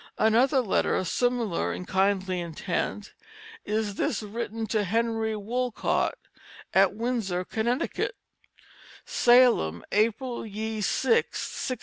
Another 0.17 0.61
letter 0.61 1.05
similar 1.05 1.71
in 1.71 1.85
kindly 1.85 2.39
intent 2.39 3.13
is 3.65 3.93
this 3.93 4.23
written 4.23 4.65
to 4.65 4.83
Henry 4.83 5.35
Wolcott, 5.35 6.17
at 6.73 6.95
Windsor, 6.95 7.45
Connecticut; 7.45 8.15
"SALEM, 9.05 9.83
April 9.91 10.43
ye 10.43 10.79
6th, 10.79 11.37
1695. 11.37 11.79